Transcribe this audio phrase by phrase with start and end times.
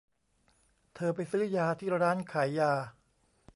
[0.95, 2.71] เธอไปซื้อยาที่ร้านขายยา